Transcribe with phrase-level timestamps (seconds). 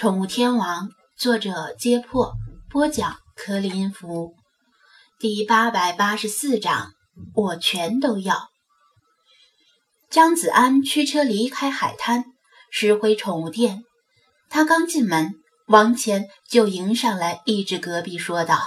[0.00, 0.88] 宠物天王，
[1.18, 2.32] 作者：揭破，
[2.70, 4.34] 播讲：克林福，
[5.18, 6.92] 第八百八十四章，
[7.34, 8.48] 我全都要。
[10.08, 12.24] 张子安驱车离开海滩，
[12.70, 13.84] 驶回宠物店。
[14.48, 15.34] 他刚进门，
[15.66, 18.58] 王乾就迎上来，一指隔壁说道：“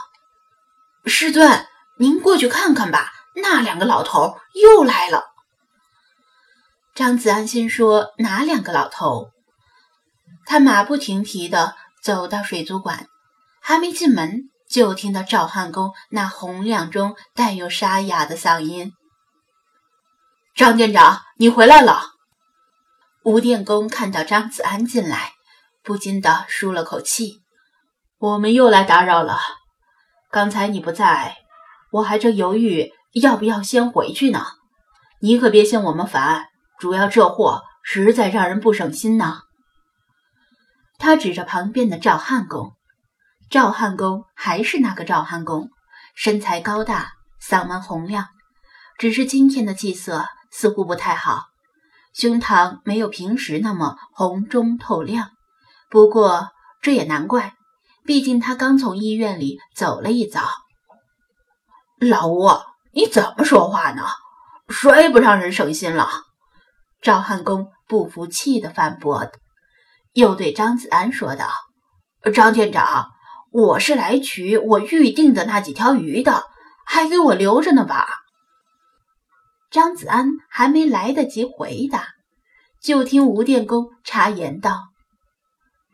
[1.08, 1.66] 师尊，
[1.98, 5.24] 您过去看看吧，那两个老头又来了。”
[6.94, 9.32] 张子安心说：“哪两个老头？”
[10.46, 13.08] 他马不停蹄地走到水族馆，
[13.62, 18.92] 还没进门，就听到赵汉公那洪亮中带有沙哑的嗓音
[20.54, 22.12] ：“张店长，你回来了。”
[23.24, 25.32] 吴电工看到张子安进来，
[25.82, 27.42] 不禁地舒了口气
[28.20, 29.40] ：“我们又来打扰了。
[30.30, 31.38] 刚才你不在，
[31.92, 34.46] 我还正犹豫要不要先回去呢。
[35.22, 39.44] 你可别嫌我们烦，主要这货实在让人不省心呐。”
[41.04, 42.78] 他指着旁边的赵汉公，
[43.50, 45.70] 赵汉公还是那个赵汉公，
[46.16, 47.12] 身材高大，
[47.46, 48.30] 嗓门洪亮，
[48.98, 51.48] 只是今天的气色似乎不太好，
[52.14, 55.32] 胸膛没有平时那么红中透亮。
[55.90, 57.56] 不过这也难怪，
[58.06, 60.42] 毕竟他刚从医院里走了一遭。
[62.00, 62.48] 老吴，
[62.94, 64.04] 你怎么说话呢？
[64.70, 66.08] 谁不让人省心了？
[67.02, 69.30] 赵汉公不服气地反驳。
[70.14, 71.50] 又对张子安说道
[72.34, 73.10] ：“张店长，
[73.52, 76.44] 我是来取我预定的那几条鱼的，
[76.86, 78.08] 还给我留着呢吧？”
[79.72, 82.10] 张子安还没来得及回答，
[82.80, 84.90] 就听吴电工插言道：“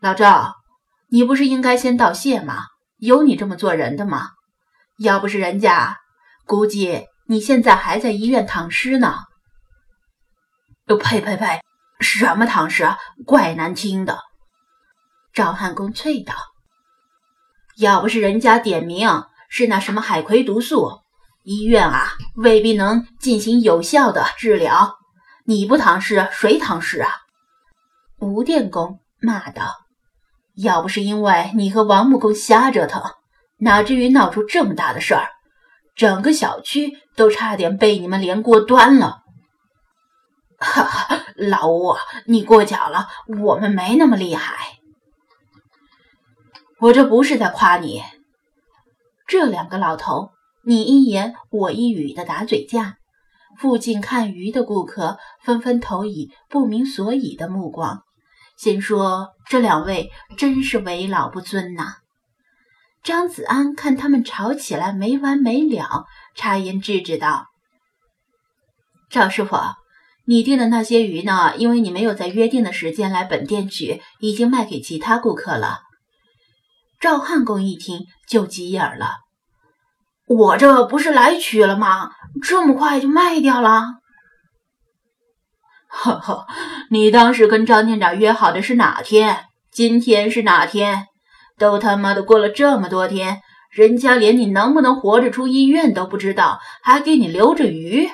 [0.00, 0.56] 老赵，
[1.08, 2.64] 你不是应该先道谢吗？
[2.98, 4.32] 有你这么做人的吗？
[4.98, 5.96] 要不是人家，
[6.44, 9.14] 估计你现在还在医院躺尸呢。
[10.84, 11.62] ”“呸呸呸！”
[12.00, 12.88] 什么唐诗，
[13.26, 14.18] 怪难听的！
[15.34, 16.34] 赵汉公啐道
[17.76, 21.02] ：“要不是人家点名是那什么海葵毒素，
[21.44, 24.96] 医院啊未必能进行有效的治疗。
[25.44, 27.10] 你不唐诗，谁唐诗啊？”
[28.18, 29.76] 吴电工骂道
[30.56, 33.02] ：“要不是因为你和王木工瞎折腾，
[33.58, 35.28] 哪至于闹出这么大的事儿？
[35.94, 39.18] 整个小区都差点被你们连锅端了。”
[40.60, 43.08] 哈哈，老吴，你过奖了，
[43.42, 44.78] 我们没那么厉害。
[46.80, 48.02] 我这不是在夸你。
[49.26, 50.32] 这两个老头，
[50.66, 52.98] 你一言我一语的打嘴架，
[53.58, 58.02] 附近看鱼的顾客纷纷投以不明所以的目光，
[58.58, 61.96] 心说这两位真是为老不尊呐。
[63.02, 66.04] 张子安看他们吵起来没完没了，
[66.34, 67.46] 插言制止道
[69.08, 69.56] ：“赵师傅。”
[70.30, 71.54] 你订的那些鱼呢？
[71.56, 75.80] 因为你没有在约定的时间来本店取，已经卖给其他顾客了。
[77.00, 79.14] 赵汉公一听就急眼了
[80.30, 82.12] ：“我这不是来取了吗？
[82.44, 83.86] 这么快就卖掉了？”
[85.90, 86.46] 呵呵，
[86.90, 89.46] 你当时跟张店长约好的是哪天？
[89.72, 91.06] 今天是哪天？
[91.58, 98.08] 都他妈的过了这么多天，人家连你能不能活着出医院都不知道，还给你留着鱼？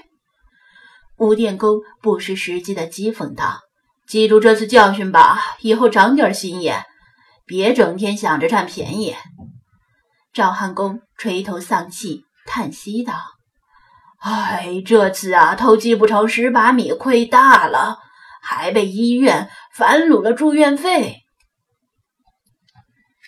[1.19, 3.60] 吴电工不失时机的讥讽道
[4.06, 6.84] ：“记住这次教训吧，以后长点心眼，
[7.47, 9.16] 别整天想着占便宜。”
[10.34, 13.15] 赵汉公垂头丧气，叹息道
[14.21, 17.98] ：“哎，这次啊，偷鸡不成蚀把米，亏大了，
[18.43, 21.22] 还被医院反卤了住院费。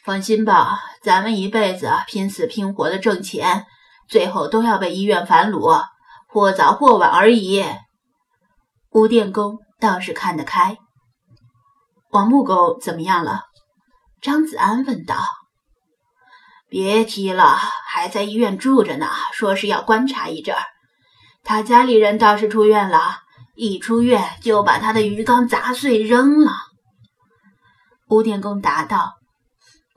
[0.04, 3.64] 放心吧，咱们一辈子拼死拼活的挣钱，
[4.06, 5.82] 最后都要被医院反卤。”
[6.28, 7.64] 或早或晚而已。
[8.90, 10.76] 吴电工倒是看得开。
[12.10, 13.42] 王木工怎么样了？
[14.20, 15.16] 张子安问道。
[16.68, 20.62] 别提了，还在医院住着呢，说是要观察一阵儿。
[21.44, 23.20] 他家里人倒是出院了，
[23.54, 26.52] 一出院就把他的鱼缸砸碎扔了。
[28.08, 29.14] 吴电工答道：“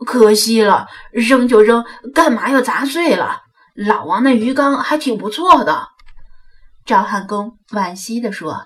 [0.05, 3.41] 可惜了，扔就扔，干嘛要砸碎了？
[3.75, 5.89] 老王那鱼缸还挺不错的。”
[6.85, 8.65] 赵汉公惋惜地说：“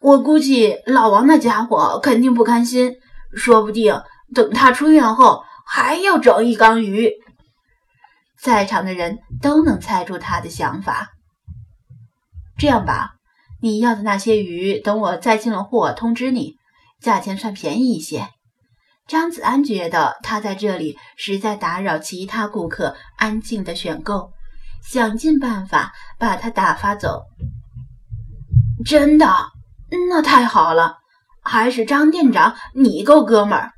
[0.00, 2.94] 我估计老王那家伙肯定不甘心，
[3.34, 4.02] 说不定
[4.34, 7.10] 等他出院后还要整一缸鱼。”
[8.40, 11.10] 在场的人都能猜出他的想法。
[12.56, 13.14] 这样吧，
[13.60, 16.54] 你要的那些鱼，等我再进了货通知你，
[17.00, 18.28] 价钱算便宜一些。
[19.08, 24.32] 张子安觉得他在这里实在打扰其他顾客安静的选购。
[24.82, 27.24] 想尽办法把他打发走。
[28.84, 29.26] 真的？
[30.08, 30.98] 那太好了！
[31.42, 33.72] 还是张店长你够哥们儿。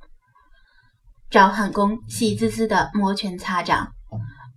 [1.31, 3.93] 赵汉公喜滋滋的摩拳擦掌。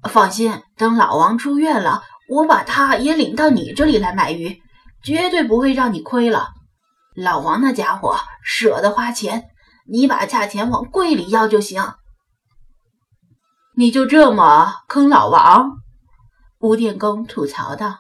[0.10, 4.62] 放心，等老王出院了，我把他也领到你这里来买鱼，
[5.04, 6.50] 绝对不会让你亏了。
[7.16, 9.50] 老王那家伙舍得花钱，
[9.86, 11.84] 你把价钱往柜里要就行。
[13.76, 15.70] 你就这么坑老王？
[16.62, 17.98] 吴电工吐槽道。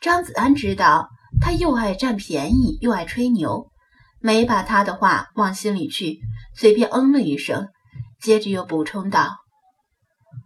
[0.00, 1.08] 张子安知道
[1.40, 3.70] 他又爱占便宜又爱吹牛，
[4.20, 6.20] 没把他的话往心里去，
[6.54, 7.68] 随便嗯了一声，
[8.20, 9.38] 接着又补充道。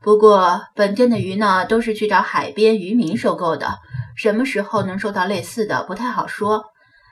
[0.01, 3.79] 不过，本店的鱼呢，都是去找海边渔民收购的，
[4.17, 6.65] 什么时候能收到类似的，不太好说，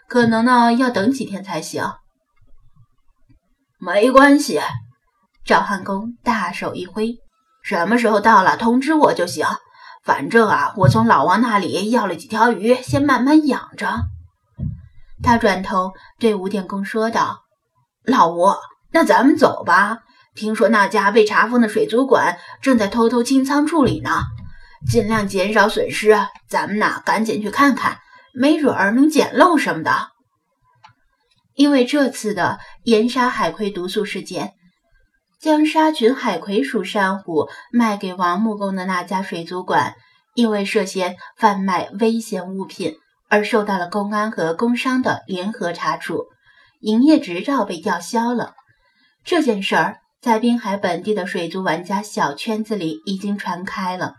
[0.08, 1.84] 可能呢要等几天才行。
[3.78, 4.58] 没关系，
[5.44, 7.14] 赵汉公大手一挥，
[7.62, 9.46] 什么时候到了通知我就行。
[10.04, 14.00] 反正啊，我从老王那里要了几条鱼，先慢慢养着。
[15.22, 17.44] 他转头对吴电工说道
[18.04, 18.52] ：“老吴，
[18.92, 20.00] 那咱们走吧。”
[20.36, 24.10] 听说那家被查封的水族馆正在偷偷清仓处理呢，
[24.86, 26.14] 尽量减少损失。
[26.48, 27.98] 咱们呐，赶紧去看看，
[28.34, 30.08] 没准儿能捡漏什么的。
[31.54, 34.54] 因为这次的盐沙海葵毒素事件，
[35.44, 39.94] 将沙群海葵属珊瑚卖给王木工的那家水族馆，
[40.32, 42.94] 因为涉嫌贩卖危险物品
[43.28, 46.24] 而受到了公安和工商的联合查处，
[46.80, 48.54] 营业执照被吊销了。
[49.22, 49.98] 这件事儿。
[50.22, 54.14] 在滨海本地的水族玩家小圈子里已经传开了。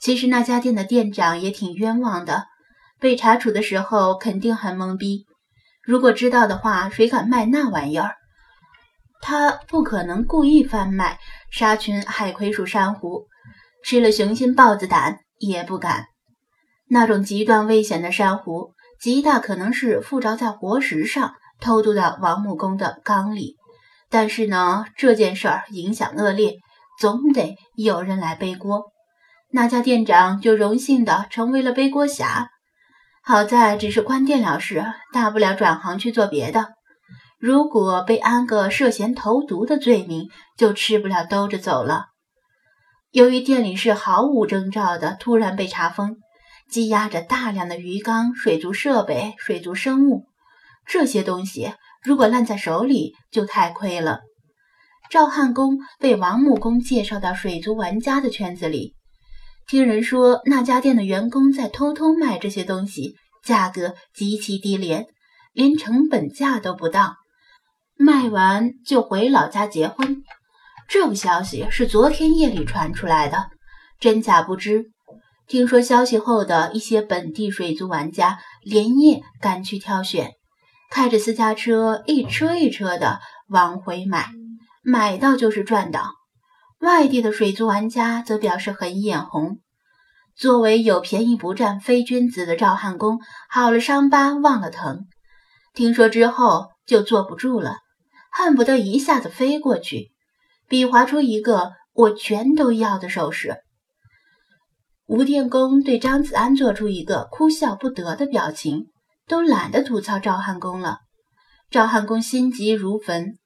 [0.00, 2.44] 其实那家店的店长也挺冤枉的，
[3.00, 5.26] 被查处的时候肯定很懵逼。
[5.82, 8.14] 如果知道的话，谁敢卖那玩意儿？
[9.20, 11.18] 他不可能故意贩卖
[11.50, 13.26] 沙群海葵属珊瑚，
[13.84, 16.06] 吃了雄心豹子胆也不敢。
[16.88, 23.56] 那种极端危险的珊瑚，极大可能是附着在活石上，偷渡到王木工的缸里。
[24.08, 26.54] 但是呢，这件事儿影响恶劣，
[27.00, 28.84] 总得有人来背锅。
[29.50, 32.50] 那家店长就荣幸的成为了背锅侠。
[33.24, 36.75] 好在只是关店了事，大不了转行去做别的。
[37.46, 42.06] 如果被安个涉嫌投毒的罪名，就吃不了兜着走了。
[43.12, 46.16] 由于店里是毫无征兆的突然被查封，
[46.68, 50.24] 积压着大量的鱼缸、水族设备、水族生物
[50.88, 51.72] 这些东西。
[52.02, 54.22] 如果烂在手里，就太亏了。
[55.08, 58.96] 赵汉公被王木工介绍到水族玩家的圈子里，
[59.68, 63.14] 听人说那家店的员工在偷偷卖这些东西，
[63.44, 65.06] 价格极其低廉，
[65.52, 67.14] 连成本价都不到，
[67.98, 70.22] 卖完就回老家结婚。
[70.88, 73.46] 这个消息是昨天夜里传出来的，
[73.98, 74.86] 真假不知。
[75.48, 80.32] 听说消息后的一些本地水族玩家连夜赶去挑选。
[80.90, 84.30] 开着私家车，一车一车的往回买，
[84.82, 86.10] 买到就是赚到。
[86.80, 89.58] 外地的水族玩家则表示很眼红。
[90.36, 95.06] 作为有便宜不占非君子的赵汉公，好了伤疤忘了疼，
[95.74, 97.78] 听说之后就坐不住了，
[98.36, 100.12] 恨不得一下子飞过去，
[100.68, 103.58] 比划出一个我全都要的手势。
[105.06, 108.88] 吴电工对张子安做出一个哭笑不得的表情。
[109.28, 110.98] 都懒得吐槽赵汉公了，
[111.68, 113.36] 赵汉公心急如焚，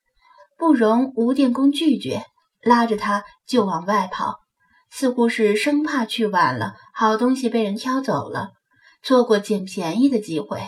[0.59, 2.23] 不容吴电工拒绝，
[2.61, 4.41] 拉着他就往外跑，
[4.91, 8.51] 似乎是生怕去晚了，好东西被人挑走了，
[9.03, 10.61] 错过捡便宜的机会。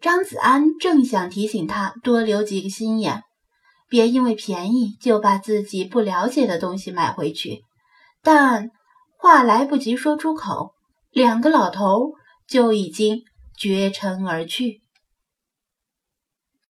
[0.00, 3.22] 张子安正想提醒他多留几个心眼，
[3.88, 7.62] 别因为便宜就把自己不了解的东西买回去，
[8.22, 8.70] 但
[9.18, 10.72] 话来不及说出口，
[11.10, 12.12] 两个老头
[12.46, 13.24] 就已经。
[13.60, 14.82] 绝尘而去。